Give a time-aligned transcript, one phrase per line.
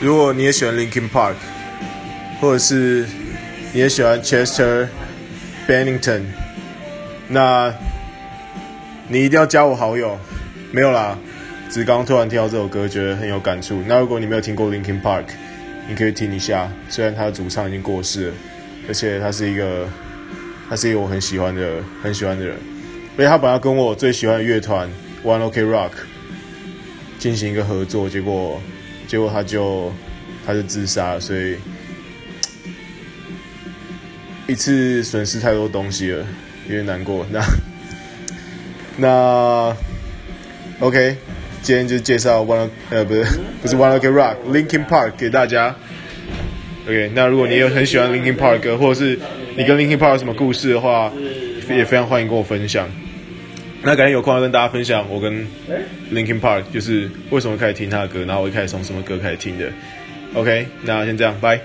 [0.00, 1.34] 如果你也喜欢 Linkin Park，
[2.40, 3.04] 或者是
[3.72, 4.86] 你也喜欢 Chester
[5.66, 6.22] Bennington，
[7.26, 7.74] 那
[9.08, 10.16] 你一定要加我好友。
[10.70, 11.18] 没有啦，
[11.68, 13.82] 只是刚突然听到这首歌，觉得很有感触。
[13.88, 15.24] 那如果你没有听过 Linkin Park，
[15.88, 16.70] 你可以听一下。
[16.88, 18.34] 虽然他的主唱已经过世了，
[18.86, 19.88] 而且他是一个，
[20.70, 22.56] 他是一个我很喜欢的、很喜欢的人。
[23.16, 24.88] 而且他本来跟我最喜欢的乐团
[25.24, 25.90] One Ok Rock
[27.18, 28.62] 进行一个合作，结果。
[29.08, 29.92] 结果他就，
[30.46, 31.56] 他就自杀，所以
[34.46, 36.24] 一次损失太多东西了，
[36.68, 37.26] 有点难过。
[37.32, 37.42] 那
[38.98, 39.76] 那
[40.78, 41.16] OK，
[41.62, 43.24] 今天就介绍 One 呃不是
[43.62, 45.74] 不是 One Ok Rock，Linkin Park 给大家。
[46.84, 49.18] OK，那如果你有很喜欢 Linkin Park，或者是
[49.56, 51.10] 你跟 Linkin Park 有什么故事的话，
[51.68, 52.88] 也非常欢迎跟我分享。
[53.82, 55.46] 那改天有空要跟大家分享我跟
[56.12, 59.70] Linkin Park 就是为什么开始听他的歌，然后我一开始从什么歌开始听的。
[60.34, 61.60] OK，那先这样，拜。